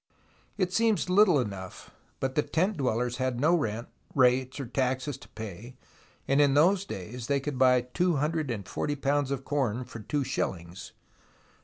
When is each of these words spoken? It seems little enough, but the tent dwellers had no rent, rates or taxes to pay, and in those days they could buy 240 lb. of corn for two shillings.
It 0.57 0.73
seems 0.73 1.11
little 1.11 1.39
enough, 1.39 1.91
but 2.19 2.33
the 2.33 2.41
tent 2.41 2.77
dwellers 2.77 3.17
had 3.17 3.39
no 3.39 3.53
rent, 3.55 3.87
rates 4.15 4.59
or 4.59 4.65
taxes 4.65 5.15
to 5.19 5.27
pay, 5.29 5.75
and 6.27 6.41
in 6.41 6.55
those 6.55 6.85
days 6.85 7.27
they 7.27 7.39
could 7.39 7.59
buy 7.59 7.81
240 7.81 8.95
lb. 8.95 9.29
of 9.29 9.45
corn 9.45 9.85
for 9.85 9.99
two 9.99 10.23
shillings. 10.23 10.93